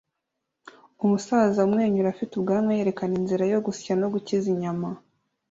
[1.03, 4.89] Umusaza umwenyura ufite ubwanwa yerekana inzira yo gusya no gukiza inyama